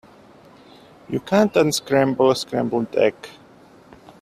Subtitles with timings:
[1.09, 3.13] You can't unscramble a scrambled egg.